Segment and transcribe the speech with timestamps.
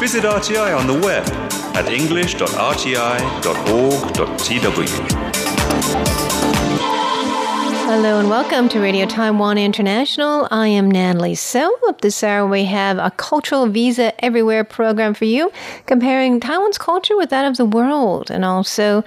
[0.00, 1.28] Visit RTI on the web
[1.76, 2.44] at english.rti.org.tw.
[7.84, 10.48] Hello and welcome to Radio Taiwan International.
[10.50, 11.76] I am Natalie So.
[11.86, 15.52] Up this hour, we have a cultural visa everywhere program for you,
[15.84, 19.04] comparing Taiwan's culture with that of the world, and also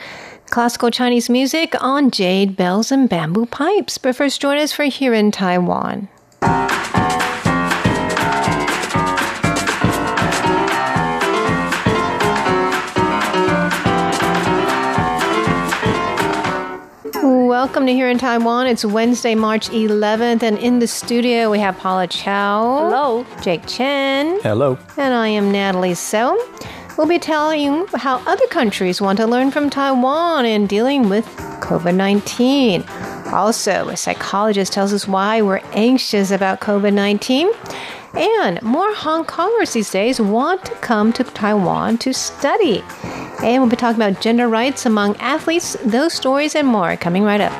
[0.51, 3.97] classical Chinese music on jade bells and bamboo pipes.
[3.97, 6.09] But first, join us for Here in Taiwan.
[17.67, 18.67] Welcome to Here in Taiwan.
[18.67, 22.89] It's Wednesday, March 11th, and in the studio we have Paula Chow.
[22.89, 23.25] Hello.
[23.41, 24.39] Jake Chen.
[24.41, 24.77] Hello.
[24.95, 26.37] And I am Natalie So.
[26.97, 31.25] We'll be telling you how other countries want to learn from Taiwan in dealing with
[31.59, 32.83] COVID 19.
[33.33, 37.49] Also, a psychologist tells us why we're anxious about COVID 19.
[38.13, 42.83] And more Hong Kongers these days want to come to Taiwan to study.
[43.43, 47.41] And we'll be talking about gender rights among athletes, those stories and more coming right
[47.41, 47.53] up.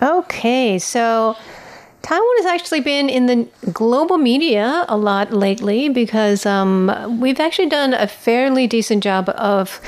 [0.00, 1.36] Okay, so
[2.06, 7.68] Taiwan has actually been in the global media a lot lately because um, we've actually
[7.68, 9.80] done a fairly decent job of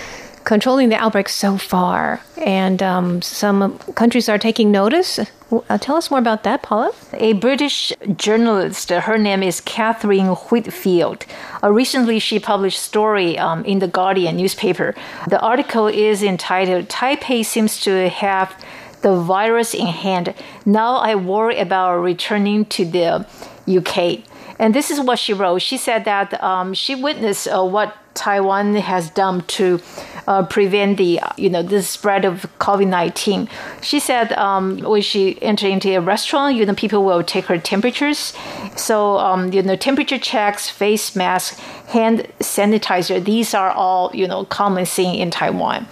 [0.42, 5.20] controlling the outbreak so far, and um, some countries are taking notice.
[5.52, 6.90] Uh, tell us more about that, Paula.
[7.12, 11.24] A British journalist, her name is Catherine Whitfield.
[11.62, 14.92] Uh, recently, she published a story um, in the Guardian newspaper.
[15.28, 18.60] The article is entitled "Taipei seems to have."
[19.02, 20.34] The virus in hand.
[20.66, 23.26] Now I worry about returning to the
[23.68, 24.24] UK.
[24.58, 25.62] And this is what she wrote.
[25.62, 29.80] She said that um, she witnessed uh, what Taiwan has done to
[30.26, 33.48] uh, prevent the you know the spread of COVID nineteen.
[33.80, 37.58] She said um, when she entered into a restaurant, you know people will take her
[37.58, 38.34] temperatures,
[38.76, 43.24] so um, you know temperature checks, face mask, hand sanitizer.
[43.24, 45.86] These are all you know common thing in Taiwan.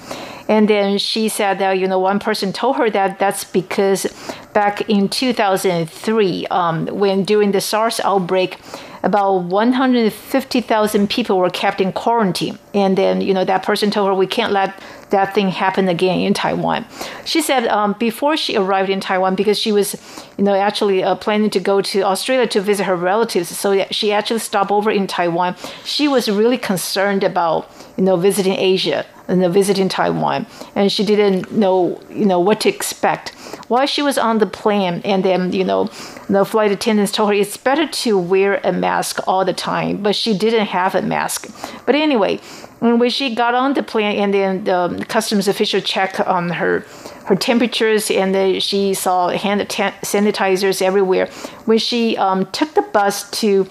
[0.49, 4.07] And then she said that, you know, one person told her that that's because
[4.53, 8.59] back in 2003, um, when during the SARS outbreak,
[9.03, 12.59] about 150,000 people were kept in quarantine.
[12.75, 14.79] And then, you know, that person told her, we can't let
[15.11, 16.85] that thing happened again in Taiwan.
[17.25, 19.97] She said um, before she arrived in Taiwan, because she was,
[20.37, 24.13] you know, actually uh, planning to go to Australia to visit her relatives, so she
[24.13, 25.57] actually stopped over in Taiwan.
[25.85, 30.91] She was really concerned about, you know, visiting Asia and you know, visiting Taiwan, and
[30.91, 33.31] she didn't know, you know, what to expect.
[33.69, 35.91] While she was on the plane, and then, you know,
[36.29, 40.15] the flight attendants told her it's better to wear a mask all the time, but
[40.15, 41.49] she didn't have a mask.
[41.85, 42.41] But anyway,
[42.81, 46.85] when she got on the plane, and then the customs official checked on her
[47.25, 51.27] her temperatures, and then she saw hand sanitizers everywhere.
[51.65, 53.67] When she um, took the bus to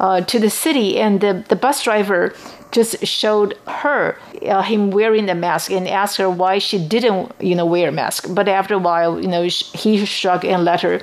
[0.00, 2.34] uh, to the city, and the, the bus driver
[2.72, 7.54] just showed her uh, him wearing the mask and asked her why she didn't you
[7.54, 11.00] know wear a mask but after a while you know he shrugged and let her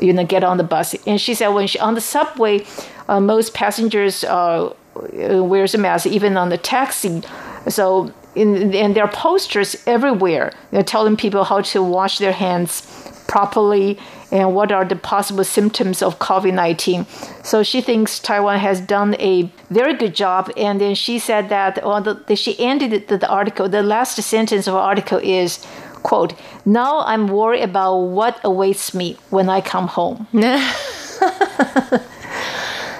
[0.00, 2.64] you know get on the bus and she said when she on the subway
[3.08, 7.22] uh, most passengers uh, Uh, wears a mask even on the taxi
[7.68, 12.32] so in, and there are posters everywhere you know, telling people how to wash their
[12.32, 12.82] hands
[13.28, 13.98] properly
[14.30, 17.06] and what are the possible symptoms of COVID 19.
[17.42, 20.50] So she thinks Taiwan has done a very good job.
[20.56, 24.66] And then she said that, well, the, she ended the, the article, the last sentence
[24.66, 25.64] of the article is,
[26.02, 30.26] quote, now I'm worried about what awaits me when I come home.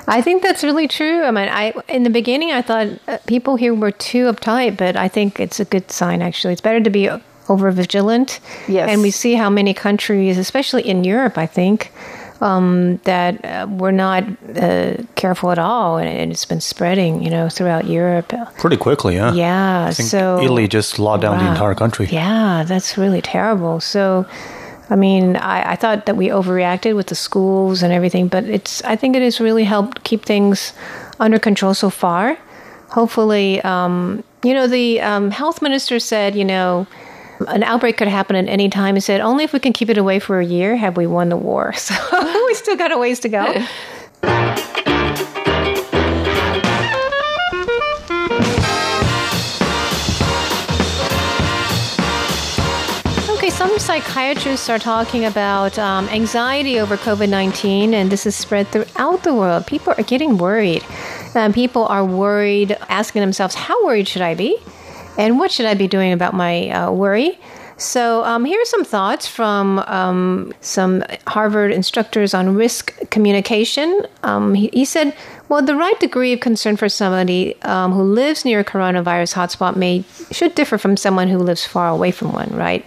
[0.06, 1.22] I think that's really true.
[1.22, 4.96] I mean, I in the beginning I thought uh, people here were too uptight, but
[4.96, 6.22] I think it's a good sign.
[6.22, 7.08] Actually, it's better to be
[7.48, 8.40] over vigilant.
[8.68, 8.90] Yes.
[8.90, 11.92] And we see how many countries, especially in Europe, I think,
[12.40, 14.24] um, that uh, were not
[14.56, 18.32] uh, careful at all, and it's been spreading, you know, throughout Europe.
[18.58, 19.32] Pretty quickly, yeah.
[19.32, 19.90] Yeah.
[19.90, 21.44] so Italy just locked down wow.
[21.44, 22.06] the entire country.
[22.10, 23.80] Yeah, that's really terrible.
[23.80, 24.26] So.
[24.92, 28.84] I mean, I, I, thought that we overreacted with the schools and everything, but it's.
[28.84, 30.74] I think it has really helped keep things
[31.18, 32.36] under control so far.
[32.90, 36.86] Hopefully, um, you know, the um, health minister said, you know,
[37.48, 38.94] an outbreak could happen at any time.
[38.94, 41.30] He said, only if we can keep it away for a year have we won
[41.30, 41.72] the war.
[41.78, 41.94] So
[42.46, 43.64] we still got a ways to go.
[53.62, 59.22] some psychiatrists are talking about um, anxiety over COVID 19, and this is spread throughout
[59.22, 59.68] the world.
[59.68, 60.84] People are getting worried.
[61.36, 64.58] Um, people are worried, asking themselves, How worried should I be?
[65.16, 67.38] And what should I be doing about my uh, worry?
[67.76, 74.06] So um, here are some thoughts from um, some Harvard instructors on risk communication.
[74.24, 75.14] Um, he, he, said,
[75.48, 79.76] "Well, the right degree of concern for somebody um, who lives near a coronavirus hotspot
[79.76, 82.84] may should differ from someone who lives far away from one, right?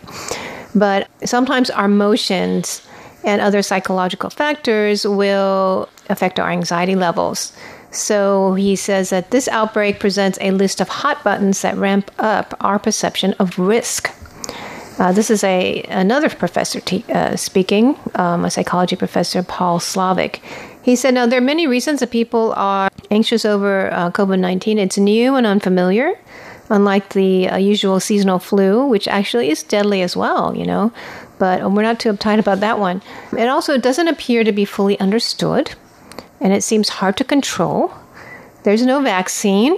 [0.75, 2.81] But sometimes our emotions."
[3.24, 7.54] And other psychological factors will affect our anxiety levels.
[7.89, 12.54] So he says that this outbreak presents a list of hot buttons that ramp up
[12.60, 14.12] our perception of risk.
[15.00, 16.80] Uh, this is a another professor
[17.10, 20.39] uh, speaking, um, a psychology professor, Paul Slovic.
[20.83, 24.78] He said, "Now there are many reasons that people are anxious over uh, COVID nineteen.
[24.78, 26.13] It's new and unfamiliar,
[26.69, 30.56] unlike the uh, usual seasonal flu, which actually is deadly as well.
[30.56, 30.91] You know,
[31.39, 33.01] but we're not too uptight about that one.
[33.38, 35.75] It also doesn't appear to be fully understood,
[36.39, 37.94] and it seems hard to control.
[38.63, 39.77] There's no vaccine."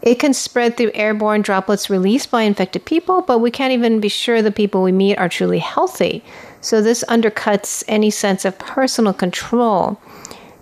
[0.00, 4.08] It can spread through airborne droplets released by infected people, but we can't even be
[4.08, 6.22] sure the people we meet are truly healthy.
[6.60, 10.00] So this undercuts any sense of personal control.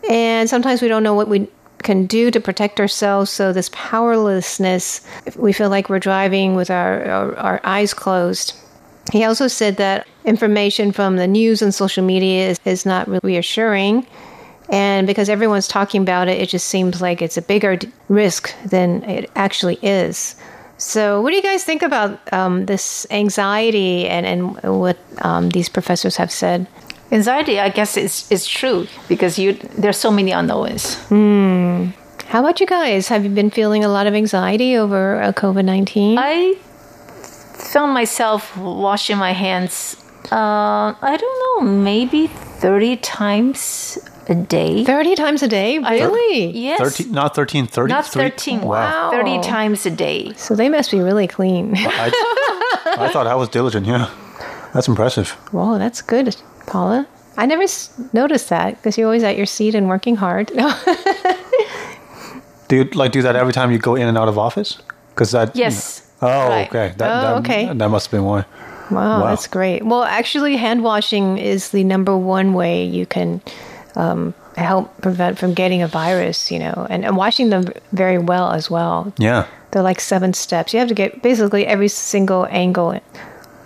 [0.09, 1.49] And sometimes we don't know what we
[1.83, 3.31] can do to protect ourselves.
[3.31, 5.01] So this powerlessness,
[5.37, 8.55] we feel like we're driving with our, our, our eyes closed.
[9.13, 14.07] He also said that information from the news and social media is, is not reassuring.
[14.69, 17.79] And because everyone's talking about it, it just seems like it's a bigger
[18.09, 20.35] risk than it actually is.
[20.79, 25.69] So, what do you guys think about um, this anxiety and, and what um, these
[25.69, 26.67] professors have said?
[27.13, 30.97] Anxiety, I guess, is, is true because you there's so many unknowns.
[31.09, 31.89] Hmm.
[32.27, 33.09] How about you guys?
[33.09, 36.19] Have you been feeling a lot of anxiety over uh, COVID 19?
[36.19, 36.55] I
[37.73, 39.97] found myself washing my hands,
[40.33, 43.99] uh, I don't know, maybe 30 times
[44.29, 44.85] a day.
[44.85, 45.79] 30 times a day?
[45.79, 46.51] Really?
[46.51, 46.81] yes.
[46.81, 47.93] 13, not 13, 30?
[47.93, 48.63] Not 13.
[48.63, 49.11] Wow.
[49.11, 50.33] 30 times a day.
[50.37, 51.75] So they must be really clean.
[51.77, 52.11] I,
[52.99, 54.11] I thought I was diligent, yeah.
[54.75, 55.31] That's impressive.
[55.53, 56.37] Whoa, that's good,
[56.67, 57.07] Paula.
[57.37, 60.49] I never s- noticed that because you're always at your seat and working hard.
[62.69, 64.79] do you like do that every time you go in and out of office?
[65.11, 65.55] Because that.
[65.57, 66.03] Yes.
[66.23, 66.69] You know, oh, Right.
[66.69, 66.95] okay.
[66.97, 67.73] That, Oh, that, okay.
[67.73, 68.45] That must have been why.
[68.91, 69.27] Wow, Wow.
[69.27, 69.85] that's great.
[69.85, 73.41] Well, actually, hand washing is the number one way you can
[73.97, 78.53] um, help prevent from getting a virus, you know, and, and washing them very well
[78.53, 79.13] as well.
[79.19, 79.47] Yeah.
[79.73, 80.73] They're like seven steps.
[80.73, 82.99] You have to get basically every single angle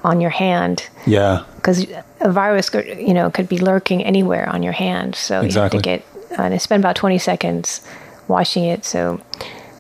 [0.05, 1.45] on your hand Yeah.
[1.57, 1.87] because
[2.21, 5.15] a virus, could, you know, could be lurking anywhere on your hand.
[5.15, 5.51] So Exactly.
[5.85, 7.81] you have to get uh, and spend about twenty seconds
[8.29, 8.85] washing it.
[8.85, 9.21] So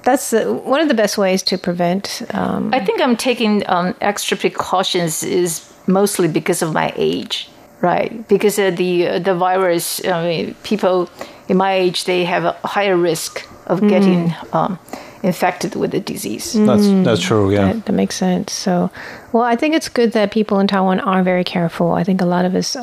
[0.02, 2.22] that's the, one of the best ways to prevent.
[2.34, 7.48] Um, I think I'm taking um, extra precautions is mostly because of my age,
[7.80, 8.26] right?
[8.28, 11.08] Because of the uh, the virus, I mean, people
[11.48, 14.78] in my age they have a higher risk of getting um,
[15.22, 16.52] infected with the disease.
[16.54, 17.72] That's that's true, yeah.
[17.72, 18.52] That, that makes sense.
[18.52, 18.90] So,
[19.32, 21.92] well, I think it's good that people in Taiwan are very careful.
[21.92, 22.74] I think a lot of us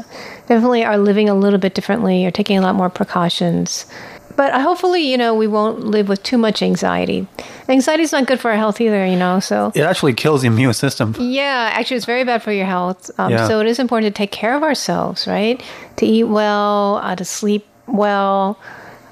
[0.47, 3.85] definitely are living a little bit differently, or taking a lot more precautions.
[4.35, 7.25] But hopefully, you know, we won't live with too much anxiety.
[7.69, 9.39] Anxiety is not good for our health either, you know.
[9.39, 11.15] So, It actually kills the immune system.
[11.17, 13.09] yeah, actually, it's very bad for your health.
[13.17, 13.47] Um, Yeah.
[13.47, 15.59] So it is important to take care of ourselves, right?
[15.95, 18.59] To eat well, uh, to sleep well,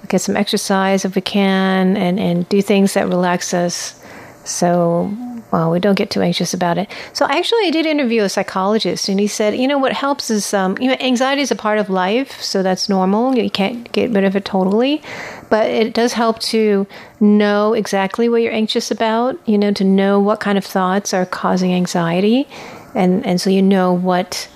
[0.08, 4.02] get some exercise if we can, and, and do things that relax us.
[4.44, 5.12] So
[5.56, 6.92] well, we don't get too anxious about it.
[7.14, 10.30] So I actually, I did interview a psychologist, and he said, you know, what helps
[10.30, 13.38] is, um, you know, anxiety is a part of life, so that's normal.
[13.38, 15.02] You can't get rid of it totally,
[15.50, 16.86] but it does help to
[17.22, 19.40] know exactly what you're anxious about.
[19.48, 22.48] You know, to know what kind of thoughts are causing anxiety,
[22.94, 24.50] and and so you know what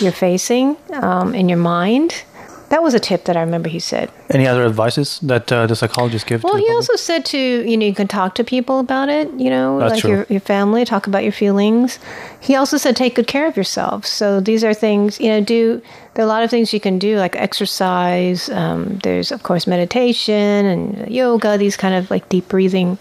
[0.00, 2.24] you're facing um, in your mind.
[2.68, 4.10] That was a tip that I remember he said.
[4.28, 6.42] Any other advices that uh, the psychologist give?
[6.42, 6.74] Well, to he public?
[6.76, 9.30] also said to you know you can talk to people about it.
[9.38, 10.10] You know, That's like true.
[10.10, 12.00] your your family, talk about your feelings.
[12.40, 14.04] He also said take good care of yourself.
[14.04, 15.40] So these are things you know.
[15.40, 15.80] Do
[16.14, 18.48] there are a lot of things you can do like exercise.
[18.50, 21.56] Um, there's of course meditation and yoga.
[21.58, 22.98] These kind of like deep breathing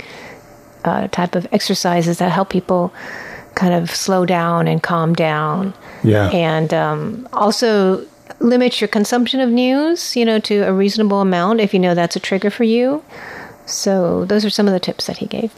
[0.84, 2.94] uh, type of exercises that help people
[3.56, 6.30] kind of slow down and calm down Yeah.
[6.30, 8.06] and um, also
[8.46, 12.16] limit your consumption of news you know to a reasonable amount if you know that's
[12.16, 13.04] a trigger for you
[13.66, 15.52] so those are some of the tips that he gave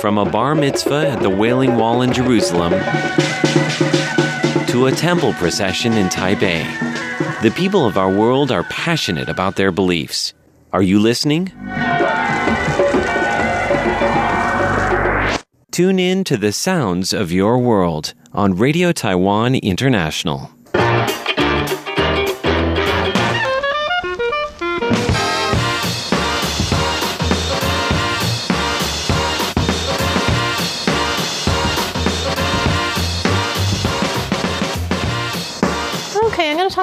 [0.00, 2.72] From a bar mitzvah at the Wailing Wall in Jerusalem
[4.68, 6.62] to a temple procession in Taipei,
[7.42, 10.34] the people of our world are passionate about their beliefs.
[10.72, 11.50] Are you listening?
[15.72, 20.50] Tune in to the sounds of your world on Radio Taiwan International.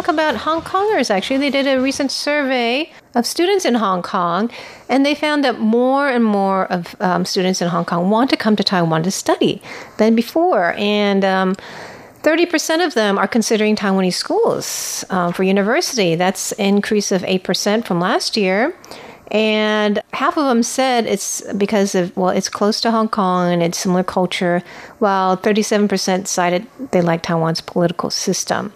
[0.06, 1.10] Talk about Hong Kongers.
[1.10, 4.52] Actually, they did a recent survey of students in Hong Kong,
[4.88, 8.38] and they found that more and more of um, students in Hong Kong want to
[8.38, 9.62] come to Taiwan to study
[9.98, 11.24] than before, and.
[11.26, 11.56] Um,
[12.24, 16.16] 30% of them are considering Taiwanese schools um, for university.
[16.16, 18.76] That's an increase of 8% from last year.
[19.30, 23.62] And half of them said it's because of, well, it's close to Hong Kong and
[23.62, 24.64] it's similar culture,
[24.98, 28.74] while 37% cited they like Taiwan's political system.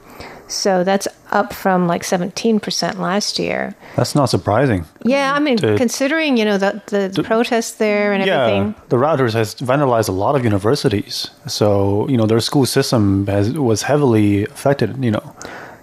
[0.50, 3.76] So that's up from like 17% last year.
[3.96, 4.86] That's not surprising.
[5.06, 8.76] Yeah, I mean, The- considering, you know, the, the, the protests there and Yeah, everything.
[8.90, 13.52] the Routers has vandalized a lot of universities, so you know their school system has
[13.54, 14.90] was heavily affected.
[15.04, 15.36] You know,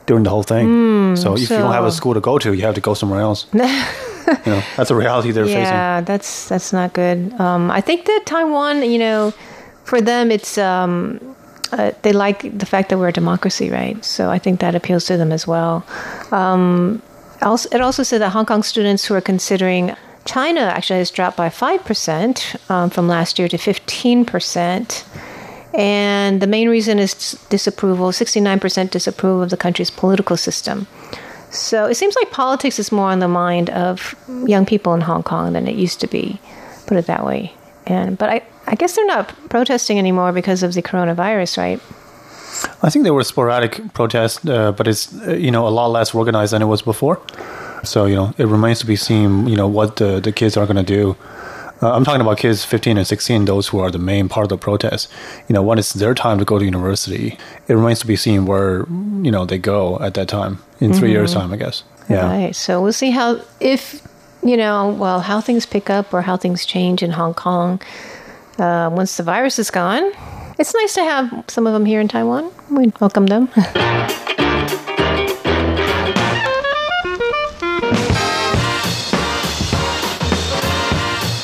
[0.07, 1.15] during the whole thing.
[1.17, 3.21] so if you don't have a school to go to, you have to go somewhere
[3.21, 3.47] else.
[3.55, 5.63] you know, that's a reality they're facing.
[5.63, 7.19] Yeah, that's that's not good.
[7.41, 9.33] Um, I think that Taiwan, you know,
[9.85, 11.21] for them, it's um,
[11.73, 14.03] uh, they like the fact that we're a democracy, right?
[14.05, 15.85] So I think that appeals to them as well.
[16.33, 17.03] Um,
[17.43, 19.95] also, it also said that Hong Kong students who are considering
[20.25, 25.05] China actually has dropped by five percent um, from last year to fifteen percent.
[25.75, 28.11] And the main reason is disapproval.
[28.11, 30.87] 69% disapprove of the country's political system.
[31.51, 34.15] So it seems like politics is more on the mind of
[34.47, 36.41] young people in Hong Kong than it used to be,
[36.87, 37.53] put it that way.
[37.87, 41.81] And but I, I guess they're not protesting anymore because of the coronavirus, right?
[42.83, 46.15] I think there were sporadic protests, uh, but it's uh, you know a lot less
[46.15, 47.21] organized than it was before.
[47.85, 49.47] So you know it remains to be seen.
[49.47, 51.17] You know what the the kids are going to do.
[51.83, 54.49] Uh, I'm talking about kids 15 and 16, those who are the main part of
[54.49, 55.11] the protest.
[55.47, 57.37] You know, when it's their time to go to university,
[57.69, 58.87] it remains to be seen where
[59.23, 61.85] you know they go at that time in 3 years' time, I guess.
[62.09, 62.27] Yeah.
[62.27, 62.57] Right.
[62.57, 64.01] So we'll see how if
[64.43, 67.81] you know, well, how things pick up or how things change in Hong Kong
[68.59, 70.13] uh, once the virus is gone.
[70.59, 72.51] It's nice to have some of them here in Taiwan.
[72.71, 73.49] We welcome them.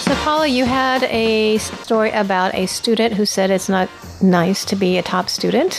[0.04, 3.88] So, Paula, you had a story about a student who said it's not
[4.21, 5.75] nice to be a top student.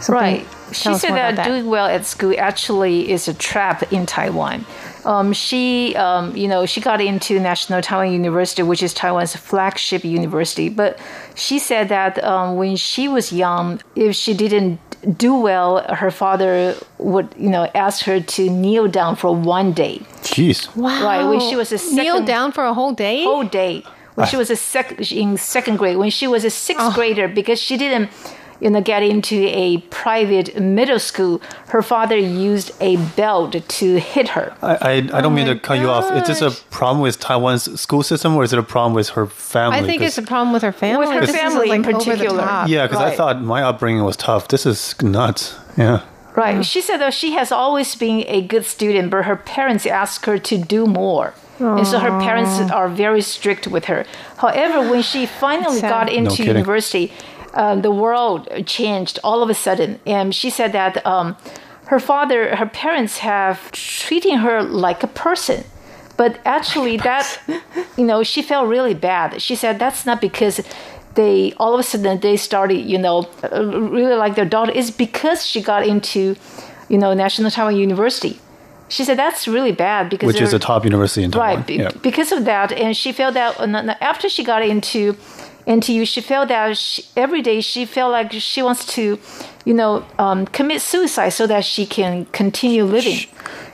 [0.00, 0.46] Something- Right.
[0.72, 4.64] She said more that, doing well at school actually is a trap in Taiwan.
[5.04, 10.04] Um, she, um, you know, she got into National Taiwan University, which is Taiwan's flagship
[10.04, 10.68] university.
[10.68, 10.98] But
[11.34, 14.78] she said that um, when she was young, if she didn't
[15.16, 19.98] do well, her father would, you know, ask her to kneel down for one day.
[20.22, 20.74] Jeez.
[20.76, 21.04] Wow.
[21.04, 23.24] Right, when she was a kneel down for a whole day.
[23.24, 26.94] whole day when she was a sec- in second grade when she was a sixth
[26.94, 28.10] grader because she didn't
[28.60, 34.28] you know get into a private middle school her father used a belt to hit
[34.28, 36.04] her I, I, I don't mean to oh cut you off.
[36.12, 39.26] Is this a problem with Taiwan's school system or is it a problem with her
[39.26, 39.78] family?
[39.78, 41.06] I think it's a problem with her family.
[41.06, 42.64] With her This family in like, over the particular.
[42.66, 44.48] Yeah, because I thought my upbringing was tough.
[44.48, 45.56] This is nuts.
[45.76, 46.02] Yeah.
[46.36, 50.24] right she said that she has always been a good student but her parents ask
[50.26, 54.06] her to do more and so her parents are very strict with her
[54.38, 56.46] however when she finally got into kidding.
[56.56, 57.12] university
[57.54, 60.00] um, the world changed all of a sudden.
[60.06, 61.36] And she said that um,
[61.86, 65.64] her father her parents have treating her like a person.
[66.16, 67.40] But actually that
[67.96, 69.40] you know she felt really bad.
[69.42, 70.60] She said that's not because
[71.14, 74.72] they all of a sudden they started you know uh, really like their daughter.
[74.72, 76.36] Is because she got into
[76.88, 78.38] you know national taiwan university.
[78.88, 81.58] She said that's really bad because Which is a top university in Taiwan.
[81.58, 81.90] right Yeah.
[82.02, 82.72] because of that.
[82.72, 83.58] And she felt that
[84.00, 85.16] after she got into
[85.76, 89.18] NTU she felt that she, every day she felt like she wants to
[89.64, 93.20] you know um, commit suicide so that she can continue living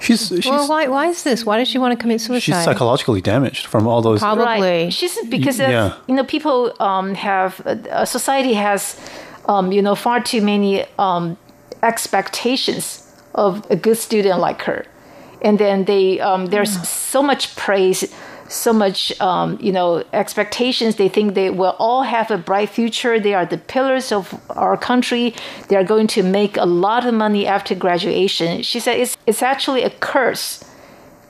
[0.00, 1.44] She's she's Well, why, why is this?
[1.44, 2.42] Why does she want to commit suicide?
[2.42, 4.20] she's psychologically damaged from all those.
[4.20, 4.44] Probably.
[4.84, 4.92] Right.
[4.92, 5.94] She's because of, yeah.
[6.06, 8.98] you know people um, have uh, society has
[9.46, 11.36] um, you know far too many um,
[11.82, 13.02] expectations
[13.34, 14.84] of a good student like her,
[15.42, 18.12] and then they um, there's so much praise.
[18.48, 20.96] So much, um, you know, expectations.
[20.96, 23.18] They think they will all have a bright future.
[23.18, 25.34] They are the pillars of our country.
[25.68, 28.62] They are going to make a lot of money after graduation.
[28.62, 30.64] She said it's it's actually a curse.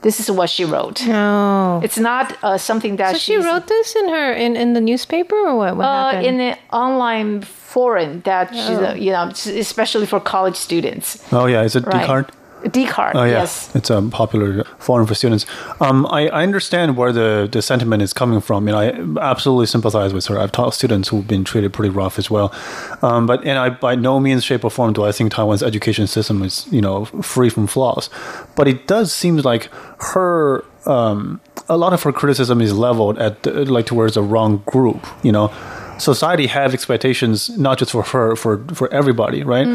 [0.03, 1.05] This is what she wrote.
[1.07, 1.81] No.
[1.83, 5.35] It's not uh, something that So she wrote this in her in, in the newspaper
[5.35, 5.77] or what?
[5.77, 6.27] What uh, happened?
[6.27, 11.25] in an online forum that she's, uh, you know, especially for college students.
[11.33, 12.07] Oh yeah, is it Right.
[12.07, 12.29] Dcard?
[12.69, 13.75] Dcard, Oh yeah, yes.
[13.75, 15.47] it's a popular forum for students.
[15.81, 18.89] Um, I, I understand where the, the sentiment is coming from, and I
[19.21, 20.39] absolutely sympathize with her.
[20.39, 22.55] I've taught students who've been treated pretty rough as well.
[23.03, 26.07] Um, but and I by no means, shape, or form do I think Taiwan's education
[26.07, 28.11] system is you know free from flaws.
[28.55, 29.69] But it does seem like
[30.13, 34.63] her um, a lot of her criticism is leveled at the, like towards the wrong
[34.67, 35.07] group.
[35.23, 35.53] You know.
[35.99, 39.67] Society have expectations not just for her, for for everybody, right?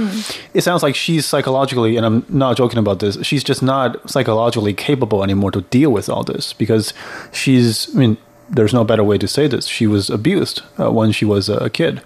[0.53, 3.17] It sounds like she's psychologically, and I'm not joking about this.
[3.23, 6.93] She's just not psychologically capable anymore to deal with all this because
[7.31, 7.93] she's.
[7.95, 8.17] I mean,
[8.49, 9.65] there's no better way to say this.
[9.65, 12.01] She was abused uh, when she was a kid,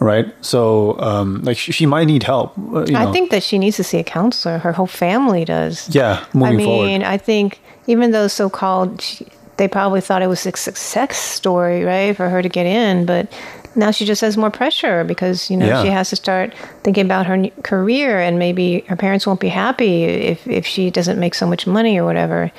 [0.00, 0.32] right?
[0.40, 2.56] So, um, like, she, she might need help.
[2.58, 3.12] uh, I know.
[3.12, 4.58] think that she needs to see a counselor.
[4.58, 5.92] Her whole family does.
[5.94, 7.02] Yeah, I moving mean, forward.
[7.02, 12.16] I think even though so-called, she, they probably thought it was a success story, right,
[12.16, 13.30] for her to get in, but
[13.74, 15.82] now she just has more pressure because you know Yeah.
[15.82, 20.04] she has to start thinking about her career, and maybe her parents won't be happy
[20.04, 22.50] if if she doesn't make so much money or whatever.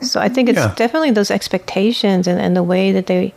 [0.00, 0.72] So I think it's Yeah.
[0.76, 3.32] definitely those expectations and, and the way that they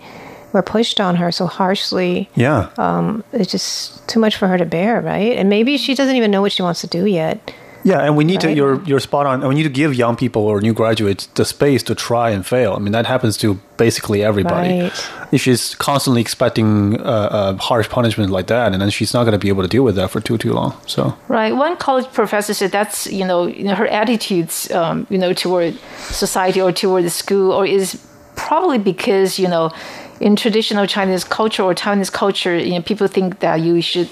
[0.54, 2.30] were pushed on her so harshly.
[2.36, 2.68] Yeah.
[2.78, 5.38] Um, it's just too much for her to bear, right?
[5.38, 7.40] And maybe she doesn't even know what she wants to do yet.
[7.84, 8.54] Yeah, and we need to.
[8.54, 9.40] You're you're spot on.
[9.42, 12.46] And we need to give young people or new graduates the space to try and
[12.46, 12.74] fail.
[12.74, 14.82] I mean, that happens to basically everybody.
[14.82, 15.10] Right.
[15.32, 19.34] If she's constantly expecting uh, uh, harsh punishment like that, and then she's not going
[19.34, 20.76] to be able to deal with that for too too long.
[20.86, 21.54] So Right.
[21.54, 25.78] One college professor said that's you know, you know her attitudes um, you know toward
[25.98, 29.72] society or toward the school or is probably because you know
[30.20, 34.10] in traditional Chinese culture or Taiwanese culture you know people think that you should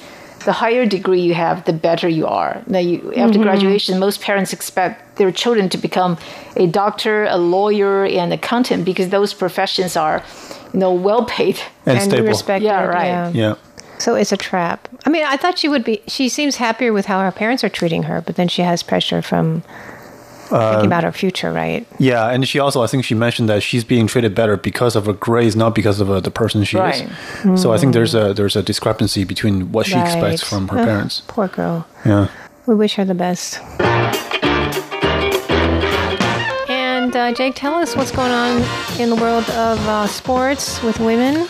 [0.49, 2.63] the higher degree you have the better you are.
[2.65, 3.43] Now you after mm-hmm.
[3.43, 6.17] graduation most parents expect their children to become
[6.55, 10.23] a doctor, a lawyer, and accountant because those professions are
[10.73, 11.59] you know well paid.
[11.85, 12.25] and, and stable.
[12.25, 12.65] respected.
[12.65, 13.35] Yeah, right.
[13.35, 13.55] Yeah.
[13.99, 14.87] So it's a trap.
[15.05, 16.01] I mean, I thought she would be.
[16.07, 19.21] She seems happier with how her parents are treating her, but then she has pressure
[19.21, 19.61] from
[20.51, 21.85] Uh, thinking about her future, right?
[21.99, 25.05] Yeah, and she also, I think she mentioned that she's being treated better because of
[25.05, 27.07] her grades, not because of uh, the person she Right.
[27.45, 27.61] is.
[27.61, 31.21] So I think there's a there's a discrepancy between what she expects from her parents.
[31.27, 31.85] Poor girl.
[32.05, 32.27] Yeah.
[32.65, 33.59] We wish her the best.
[36.69, 38.61] And uh, Jake, tell us what's going on
[38.99, 41.47] in the world of uh, sports with women.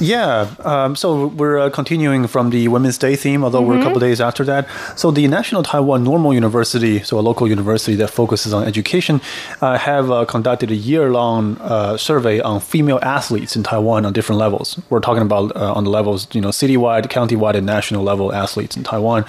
[0.00, 3.98] Yeah, um, so we're uh, continuing from the Women's Day theme, although we're a couple
[3.98, 4.68] days after that.
[4.96, 9.20] So the National Taiwan Normal University, so a local university that focuses on education,
[9.60, 14.38] uh, have uh, conducted a year-long uh, survey on female athletes in Taiwan on different
[14.38, 14.80] levels.
[14.88, 18.76] We're talking about uh, on the levels, you know, citywide, countywide, and national level athletes
[18.76, 19.24] in Taiwan.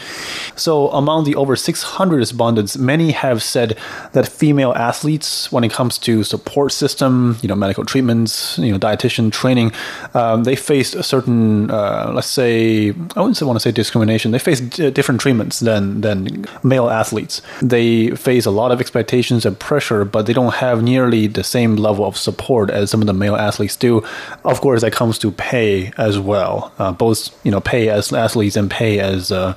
[0.55, 3.75] So among the over 600 respondents, many have said
[4.13, 8.77] that female athletes, when it comes to support system, you know, medical treatments, you know,
[8.77, 9.71] dietitian training,
[10.13, 14.31] um, they faced a certain, uh, let's say, I wouldn't say, want to say discrimination.
[14.31, 17.41] They face d- different treatments than than male athletes.
[17.61, 21.75] They face a lot of expectations and pressure, but they don't have nearly the same
[21.75, 24.03] level of support as some of the male athletes do.
[24.43, 28.55] Of course, that comes to pay as well, uh, both you know, pay as athletes
[28.55, 29.53] and pay as uh,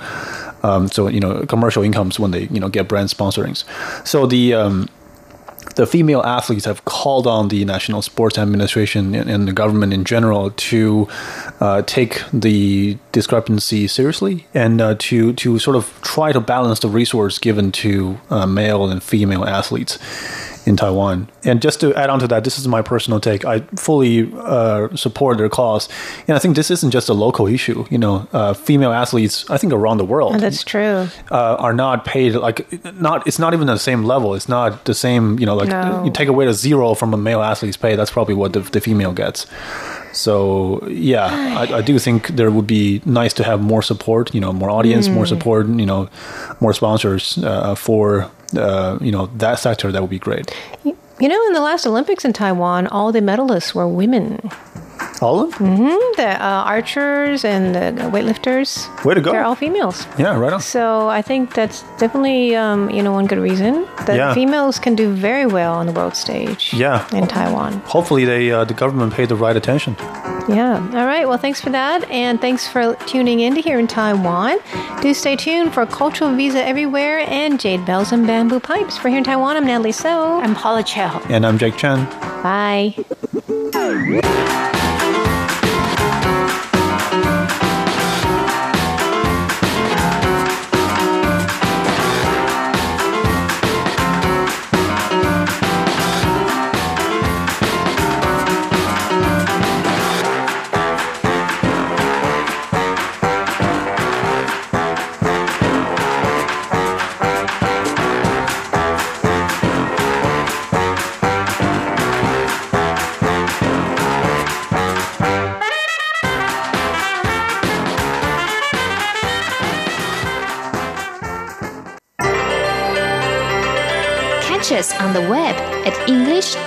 [0.63, 3.65] um, so you know commercial incomes when they you know get brand sponsorings.
[4.07, 4.89] So the um,
[5.75, 10.51] the female athletes have called on the National Sports Administration and, the government in general
[10.53, 11.09] to
[11.61, 16.89] uh, take the discrepancy seriously and uh, to to sort of try to balance the
[16.89, 19.99] resource given to uh, male and female athletes
[20.67, 21.29] in Taiwan.
[21.45, 23.45] And just to add on to that, this is my personal take.
[23.45, 25.89] I fully uh, support their cause,
[26.29, 27.85] and I think this isn't just a local issue.
[27.91, 31.09] You know, uh, female athletes, I think around the world, Oh, that's true.
[31.31, 32.67] uh, are not paid like
[33.01, 33.27] not.
[33.27, 34.35] It's not even the same level.
[34.35, 35.39] It's not the same.
[35.39, 36.05] You know, like No.
[36.05, 37.97] you take away the zero from a male athlete's pay.
[37.97, 39.47] That's probably what the, the female gets.
[40.13, 41.27] So yeah,
[41.59, 44.35] I, I do think there would be nice to have more support.
[44.35, 45.67] You know, more audience, more support.
[45.67, 46.09] You know,
[46.61, 49.91] more sponsors uh, for uh, you know that sector.
[49.91, 50.55] That would be great.
[50.85, 54.51] You know, in the last Olympics in Taiwan, all the medalists were women.
[55.21, 55.77] All of them.
[56.17, 58.89] The uh, archers and the weightlifters.
[59.05, 59.33] Way to go.
[59.33, 60.07] They're all females.
[60.19, 60.61] Yeah, right on.
[60.61, 64.35] So I think that's definitely, um, you know, one good reason that Yeah.
[64.35, 66.73] females can do very well on the world stage.
[66.75, 67.07] Yeah.
[67.13, 67.81] In Taiwan.
[67.87, 69.97] Hopefully, they uh, the government paid the right attention.
[70.49, 70.83] Yeah.
[70.95, 71.27] All right.
[71.29, 72.09] Well, thanks for that.
[72.11, 74.59] And thanks for tuning in to here in Taiwan.
[75.01, 78.97] Do stay tuned for Cultural Visa Everywhere and Jade Bells and Bamboo Pipes.
[78.99, 80.41] For here in Taiwan, I'm Natalie So.
[80.41, 81.21] I'm Paula Chow.
[81.29, 82.07] And I'm Jake Chen.
[82.43, 82.95] Bye.
[86.23, 86.72] Catch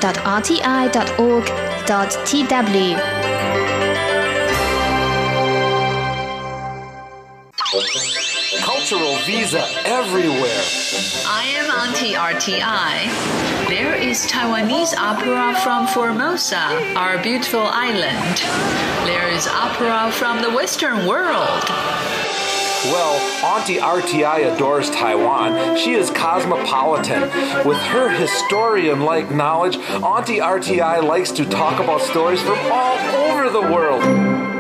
[0.02, 0.76] www.rti.org.tw.
[8.64, 10.64] Cultural visa everywhere.
[11.26, 13.68] I am Auntie RTI.
[13.68, 18.38] There is Taiwanese opera from Formosa, our beautiful island.
[19.08, 21.64] There is opera from the Western world.
[22.92, 25.76] Well, Auntie RTI adores Taiwan.
[25.76, 27.22] She is cosmopolitan.
[27.68, 32.98] With her historian like knowledge, Auntie RTI likes to talk about stories from all
[33.32, 34.55] over the world.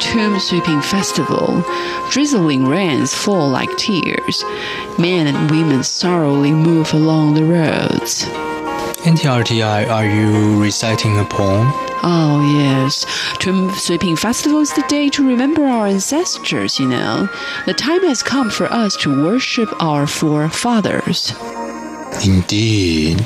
[0.00, 1.62] Tomb sweeping festival,
[2.10, 4.44] drizzling rains fall like tears.
[4.98, 8.24] Men and women sorrowfully move along the roads.
[9.04, 11.70] Auntie RTI, are you reciting a poem?
[12.02, 13.04] Oh, yes.
[13.38, 17.28] Tomb Sweeping Festival is the day to remember our ancestors, you know.
[17.66, 21.32] The time has come for us to worship our forefathers.
[22.24, 23.24] Indeed.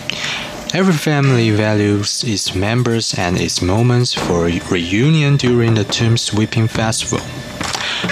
[0.75, 7.25] Every family values its members and its moments for reunion during the tomb sweeping festival.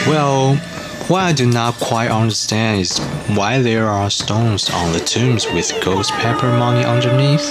[0.07, 0.55] Well,
[1.09, 3.01] what I do not quite understand is
[3.37, 7.51] why there are stones on the tombs with ghost pepper money underneath.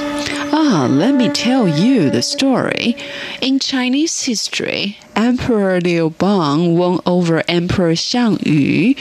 [0.53, 2.97] Ah, let me tell you the story.
[3.41, 8.93] In Chinese history, Emperor Liu Bang won over Emperor Xiang Yu.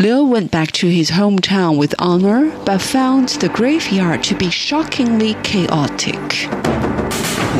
[0.00, 5.34] Liu went back to his hometown with honor, but found the graveyard to be shockingly
[5.44, 6.16] chaotic.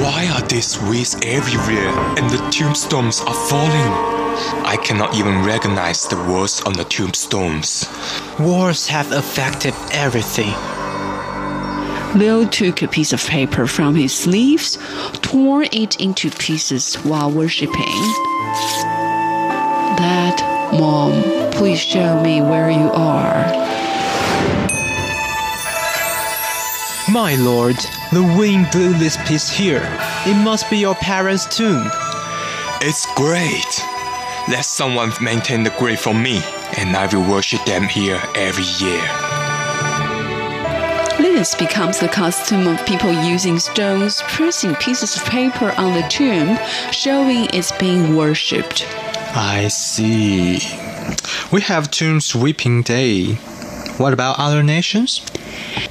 [0.02, 3.92] Why are these weeds everywhere and the tombstones are falling?
[4.66, 7.86] I cannot even recognize the words on the tombstones.
[8.40, 10.52] Wars have affected everything.
[12.14, 14.78] Liu took a piece of paper from his sleeves,
[15.22, 18.02] tore it into pieces while worshipping.
[19.96, 20.40] Dad,
[20.72, 23.44] Mom, please show me where you are.
[27.12, 27.76] My lord,
[28.12, 29.82] the wind blew this piece here.
[30.26, 31.90] It must be your parents' tomb.
[32.80, 33.84] It's great.
[34.48, 36.42] Let someone maintain the grave for me,
[36.76, 39.29] and I will worship them here every year.
[41.32, 46.58] This becomes the custom of people using stones, pressing pieces of paper on the tomb,
[46.92, 48.84] showing it's being worshipped.
[49.34, 50.58] I see.
[51.52, 53.34] We have Tomb Sweeping Day.
[53.96, 55.22] What about other nations?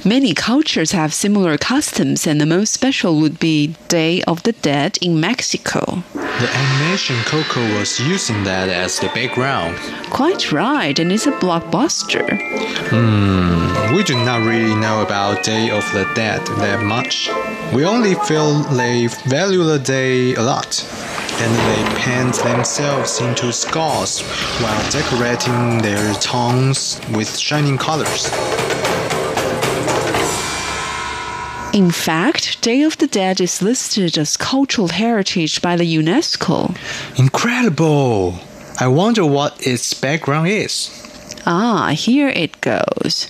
[0.04, 4.98] Many cultures have similar customs, and the most special would be Day of the Dead
[5.02, 6.02] in Mexico.
[6.14, 9.76] The animation Coco was using that as the background.
[10.10, 12.24] Quite right, and it's a blockbuster.
[12.88, 17.28] Hmm, we do not really know about Day of the Dead that much.
[17.74, 20.82] We only feel they value the day a lot.
[21.42, 24.20] And they paint themselves into skulls
[24.60, 28.30] while decorating their tongues with shining colors.
[31.72, 36.76] In fact, Day of the Dead is listed as cultural heritage by the UNESCO.
[37.16, 38.40] Incredible!
[38.80, 40.90] I wonder what its background is.
[41.46, 43.28] Ah, here it goes.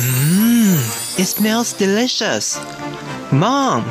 [0.00, 2.58] Mmm, it smells delicious.
[3.30, 3.82] Mom,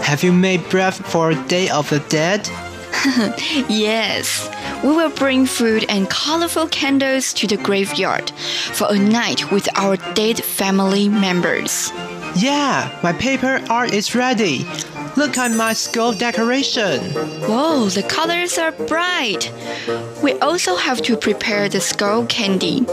[0.00, 2.48] have you made bread for Day of the Dead?
[3.68, 4.48] yes,
[4.84, 8.30] we will bring food and colorful candles to the graveyard
[8.72, 11.90] for a night with our dead family members.
[12.36, 14.66] Yeah, my paper art is ready.
[15.16, 17.00] Look at my skull decoration.
[17.42, 19.52] Whoa, the colors are bright.
[20.22, 22.86] We also have to prepare the skull candy.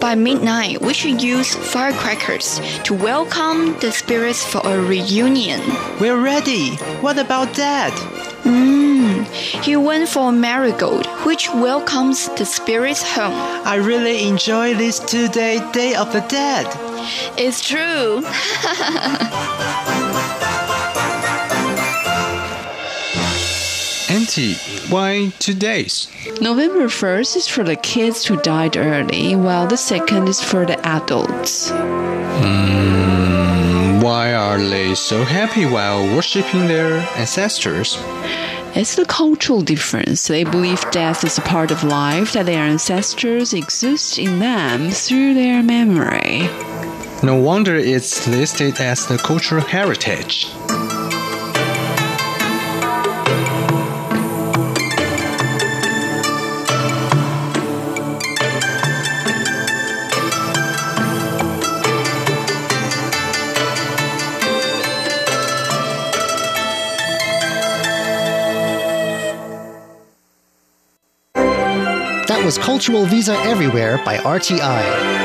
[0.00, 5.60] By midnight, we should use firecrackers to welcome the spirits for a reunion.
[6.00, 6.76] We're ready.
[7.02, 7.92] What about Dad?
[9.24, 13.34] He went for a marigold, which welcomes the spirits home.
[13.66, 16.66] I really enjoy this two day Day of the Dead.
[17.38, 18.22] It's true.
[24.10, 24.54] Auntie,
[24.90, 26.08] why two days?
[26.40, 30.78] November 1st is for the kids who died early, while the second is for the
[30.84, 31.70] adults.
[32.40, 37.98] Mm, why are they so happy while worshipping their ancestors?
[38.72, 40.28] It's the cultural difference.
[40.28, 45.34] They believe death is a part of life, that their ancestors exist in them through
[45.34, 46.48] their memory.
[47.22, 50.46] No wonder it's listed as the cultural heritage.
[72.58, 75.20] Cultural Visa Everywhere by RTI.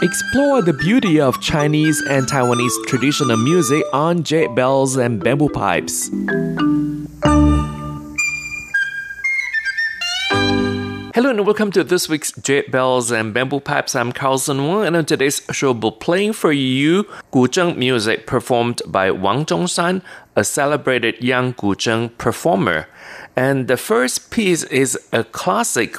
[0.00, 6.10] Explore the beauty of Chinese and Taiwanese traditional music on jade bells and bamboo pipes.
[11.18, 13.96] Hello and welcome to this week's Jade Bells and Bamboo Pipes.
[13.96, 18.80] I'm Carlson Wong, and on today's show, we'll be playing for you guzheng music performed
[18.86, 20.00] by Wang Zhongshan,
[20.36, 22.86] a celebrated young guzheng performer.
[23.34, 25.96] And the first piece is a classic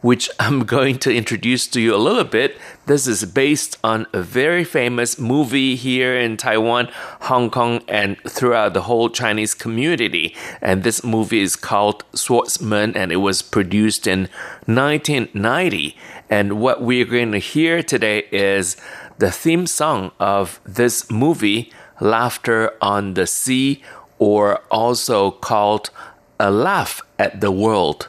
[0.00, 2.56] which I'm going to introduce to you a little bit.
[2.86, 6.88] This is based on a very famous movie here in Taiwan,
[7.22, 10.34] Hong Kong, and throughout the whole Chinese community.
[10.60, 14.28] And this movie is called Swordsman, and it was produced in
[14.66, 15.96] 1990.
[16.30, 18.76] And what we're going to hear today is
[19.18, 23.82] the theme song of this movie, Laughter on the Sea,
[24.18, 25.90] or also called
[26.38, 28.08] A Laugh at the World.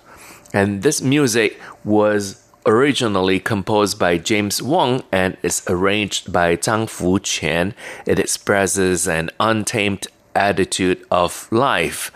[0.54, 7.74] And this music was originally composed by James Wong and is arranged by Zhang Fuquan.
[8.06, 12.12] It expresses an untamed attitude of life.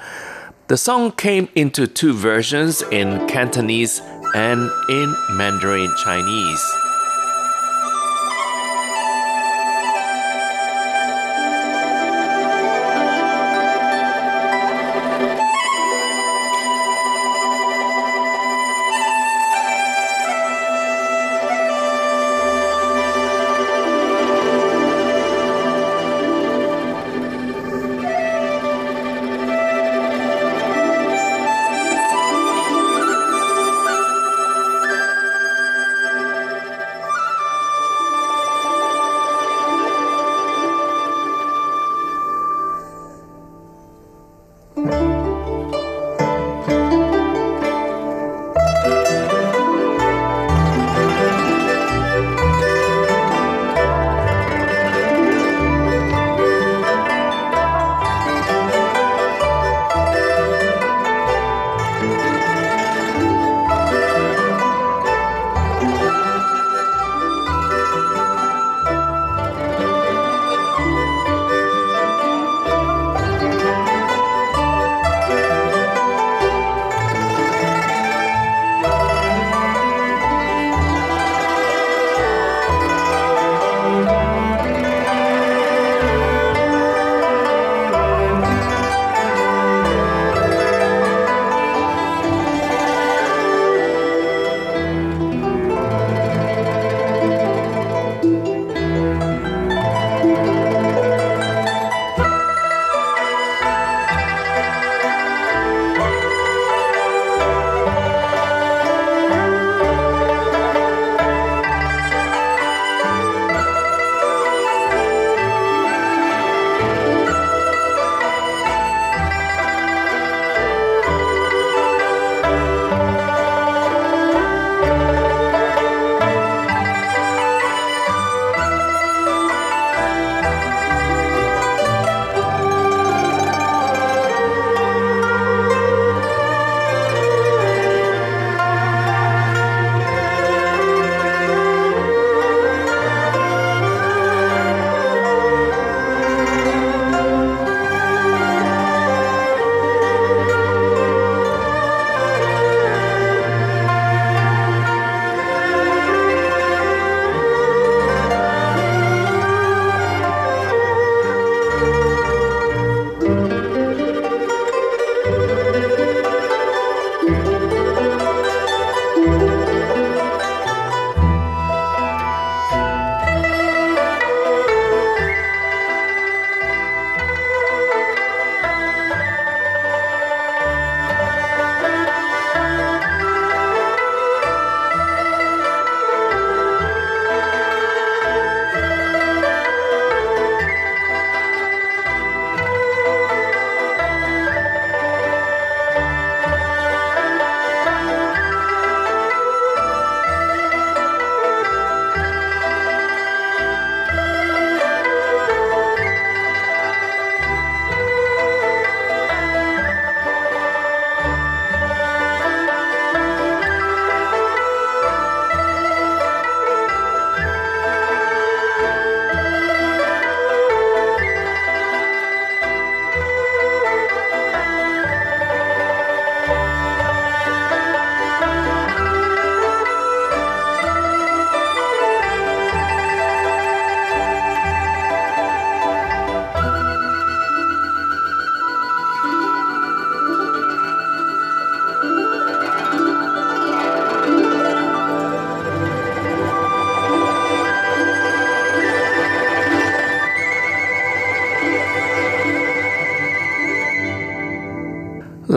[0.67, 4.01] The song came into two versions in Cantonese
[4.33, 6.82] and in Mandarin Chinese.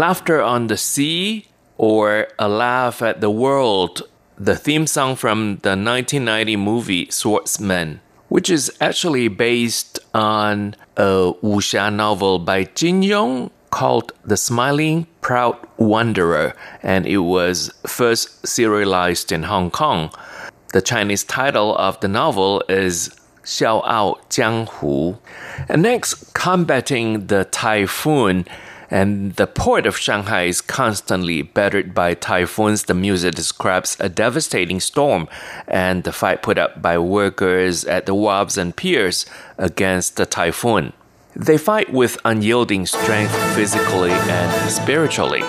[0.07, 4.03] Laughter on the Sea or A Laugh at the World,
[4.39, 11.93] the theme song from the 1990 movie Swordsman, which is actually based on a wuxia
[11.93, 19.43] novel by Jin Yong called The Smiling Proud Wanderer, and it was first serialized in
[19.43, 20.13] Hong Kong.
[20.73, 23.11] The Chinese title of the novel is
[23.43, 25.19] Xiao Ao Jiang Hu.
[25.69, 28.47] And next, combating the typhoon
[28.91, 32.85] and the port of Shanghai is constantly battered by typhoons.
[32.85, 35.29] The music describes a devastating storm
[35.67, 39.27] and the fight put up by workers at the wharves and piers
[39.59, 40.93] against the typhoon.
[41.35, 45.43] They fight with unyielding strength physically and spiritually.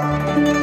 [0.00, 0.59] Música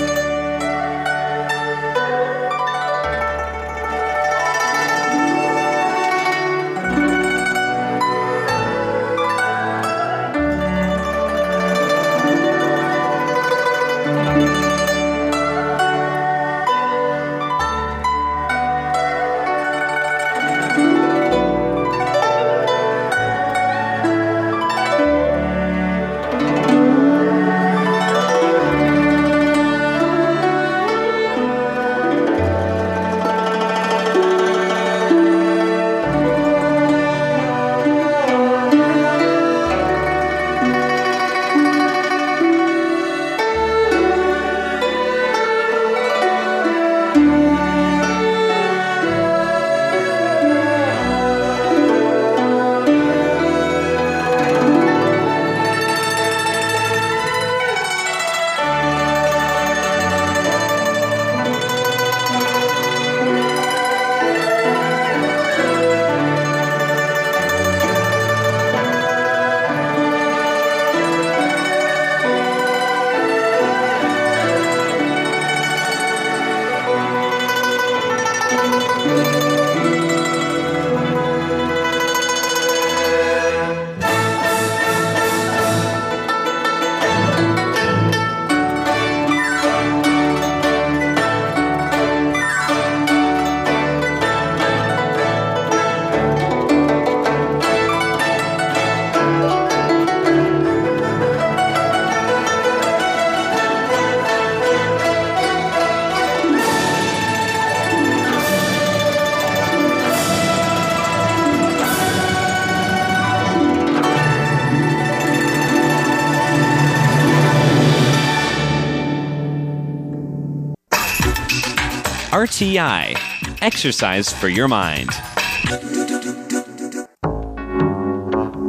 [122.57, 123.15] RTI.
[123.61, 125.09] Exercise for your mind.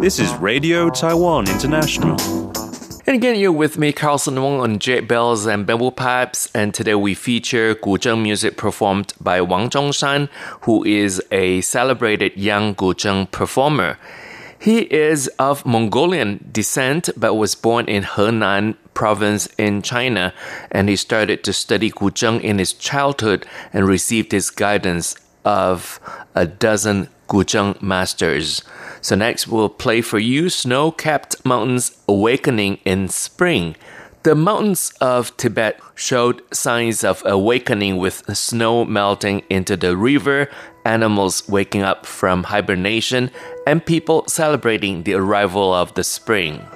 [0.02, 2.20] This is Radio Taiwan International.
[3.06, 6.50] And again, you're with me, Carlson Wong, on Jade Bells and Bamboo Pipes.
[6.54, 10.28] And today we feature guzheng music performed by Wang Zhongshan,
[10.64, 13.96] who is a celebrated young guzheng performer.
[14.60, 20.34] He is of Mongolian descent, but was born in Henan province in China,
[20.72, 26.00] and he started to study guzheng in his childhood and received his guidance of
[26.34, 28.64] a dozen guzheng masters.
[29.00, 33.76] So next we'll play for you Snow-Capped Mountains Awakening in Spring.
[34.24, 40.50] The mountains of Tibet showed signs of awakening with snow melting into the river,
[40.84, 43.30] animals waking up from hibernation,
[43.64, 46.66] and people celebrating the arrival of the spring.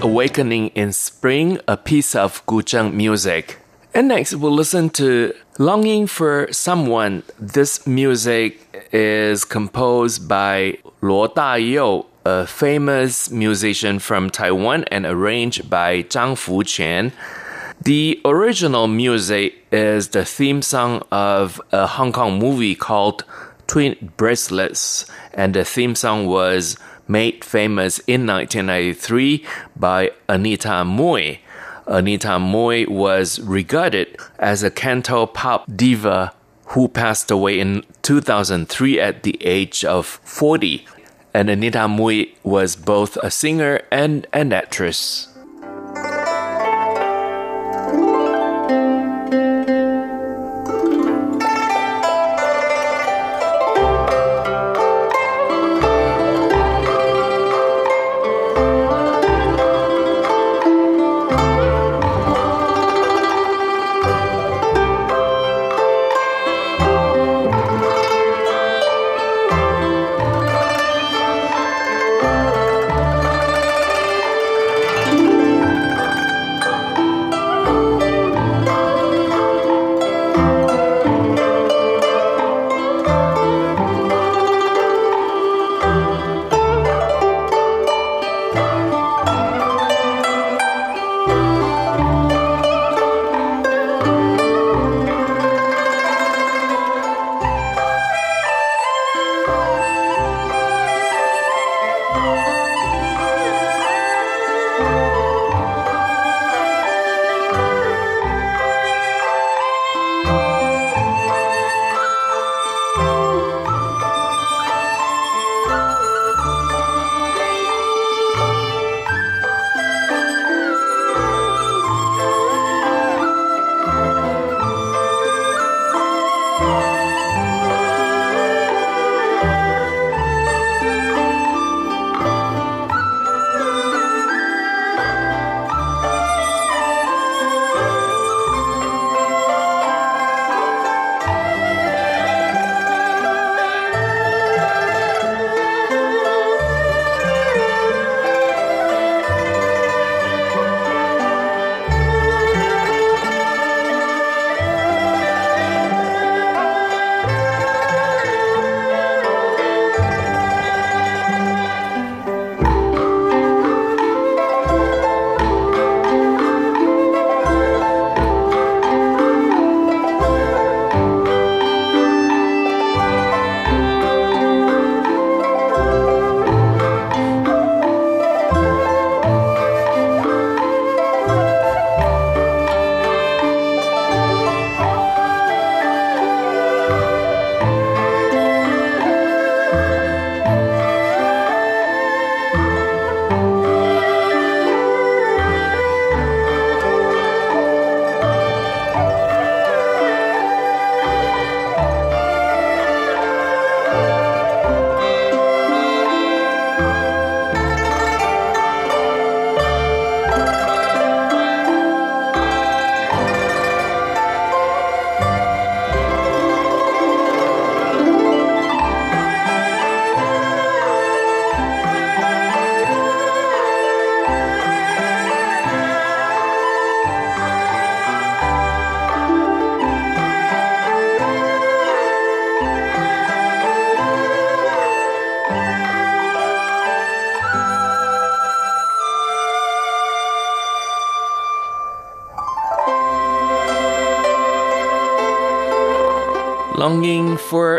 [0.00, 3.58] Awakening in spring, a piece of Guzheng music.
[3.92, 7.24] And next, we'll listen to Longing for Someone.
[7.36, 16.04] This music is composed by Luo Dayou, a famous musician from Taiwan, and arranged by
[16.04, 17.10] Zhang Fuquan.
[17.82, 23.24] The original music is the theme song of a Hong Kong movie called
[23.66, 26.76] Twin Bracelets, and the theme song was
[27.08, 29.44] made famous in 1993
[29.76, 31.38] by Anita Mui.
[31.86, 36.32] Anita Mui was regarded as a canto pop diva
[36.66, 40.86] who passed away in 2003 at the age of 40.
[41.34, 45.31] And Anita Mui was both a singer and an actress.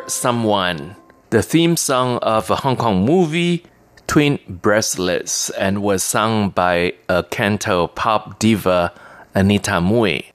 [0.08, 0.95] Someone,
[1.30, 3.64] the theme song of a Hong Kong movie,
[4.06, 8.93] Twin Bracelets, and was sung by a canto pop diva,
[9.34, 10.33] Anita Mui.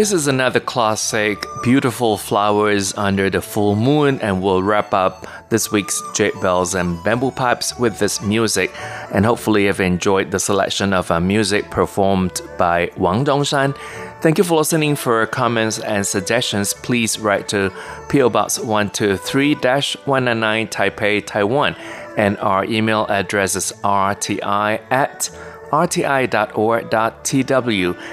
[0.00, 5.70] This is another classic, Beautiful Flowers Under the Full Moon, and we'll wrap up this
[5.70, 8.72] week's Jade Bells and Bamboo Pipes with this music.
[9.12, 13.76] And hopefully, you've enjoyed the selection of music performed by Wang Zhongshan.
[14.22, 14.96] Thank you for listening.
[14.96, 17.70] For comments and suggestions, please write to
[18.08, 21.76] PO Box 123 199 Taipei, Taiwan.
[22.16, 25.28] And our email address is rti at
[25.70, 26.90] rti.org.tw.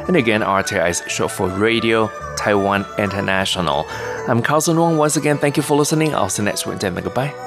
[0.07, 3.85] And again, RTI is short for Radio Taiwan International.
[4.27, 4.97] I'm Carlson Wong.
[4.97, 6.13] Once again, thank you for listening.
[6.15, 6.79] I'll see you next week.
[6.79, 7.46] Goodbye.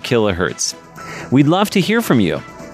[0.00, 0.74] kilohertz.
[1.30, 2.40] We'd love to hear from you.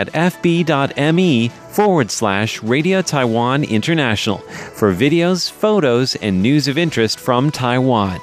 [0.00, 7.50] at fb.me forward slash Radio Taiwan International for videos, photos, and news of interest from
[7.50, 8.18] Taiwan.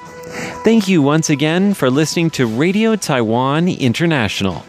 [0.63, 4.65] Thank you once again for listening to Radio Taiwan International.